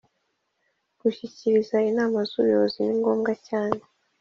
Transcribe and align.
kushyikiriza 0.99 1.77
Inama 1.89 2.17
zUbuyobozi 2.29 2.77
ningombwa 2.85 3.33
cyane 3.47 3.79